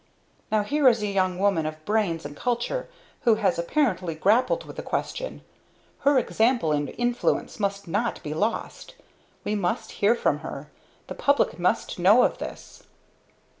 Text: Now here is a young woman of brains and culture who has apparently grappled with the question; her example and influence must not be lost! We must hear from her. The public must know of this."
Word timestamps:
Now 0.51 0.63
here 0.63 0.87
is 0.87 1.03
a 1.03 1.07
young 1.07 1.37
woman 1.37 1.67
of 1.67 1.85
brains 1.85 2.25
and 2.25 2.35
culture 2.35 2.89
who 3.21 3.35
has 3.35 3.59
apparently 3.59 4.15
grappled 4.15 4.65
with 4.65 4.77
the 4.77 4.81
question; 4.81 5.43
her 5.99 6.17
example 6.17 6.71
and 6.71 6.89
influence 6.97 7.59
must 7.59 7.87
not 7.87 8.19
be 8.23 8.33
lost! 8.33 8.95
We 9.43 9.53
must 9.53 9.91
hear 10.01 10.15
from 10.15 10.39
her. 10.39 10.71
The 11.05 11.13
public 11.13 11.59
must 11.59 11.99
know 11.99 12.23
of 12.23 12.39
this." 12.39 12.81